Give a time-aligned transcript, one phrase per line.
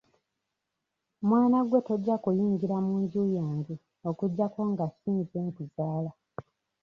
[1.27, 3.75] Mwana gwe tojja kuyingira mu nju yange
[4.09, 6.11] okuggyako nga si nze nkuzaala.